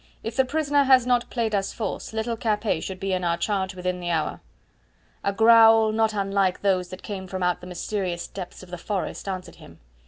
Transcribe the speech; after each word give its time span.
"If 0.23 0.35
the 0.35 0.45
prisoner 0.45 0.85
has 0.85 1.05
not 1.05 1.29
played 1.29 1.53
us 1.53 1.73
false 1.73 2.11
little 2.11 2.35
Capet 2.35 2.83
should 2.83 2.99
be 2.99 3.13
in 3.13 3.23
our 3.23 3.37
charge 3.37 3.75
within 3.75 3.99
the 3.99 4.09
hour." 4.09 4.41
A 5.23 5.31
growl 5.31 5.91
not 5.91 6.11
unlike 6.15 6.61
those 6.63 6.87
that 6.89 7.03
came 7.03 7.27
from 7.27 7.43
out 7.43 7.61
the 7.61 7.67
mysterious 7.67 8.25
depths 8.25 8.63
of 8.63 8.71
the 8.71 8.79
forest 8.79 9.27
answered 9.27 9.57
him. 9.57 9.79